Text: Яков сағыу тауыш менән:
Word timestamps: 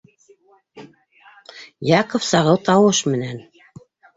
Яков 1.99 2.27
сағыу 2.31 2.61
тауыш 2.71 3.07
менән: 3.13 3.47